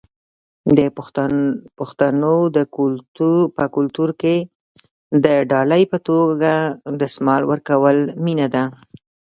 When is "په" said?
3.57-3.65, 5.91-5.97